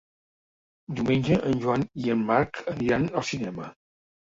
[0.99, 3.71] Diumenge en Joan i en Marc aniran al cinema.